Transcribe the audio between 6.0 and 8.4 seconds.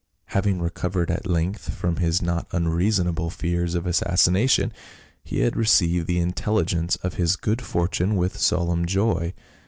the intelli gence of his good fortune with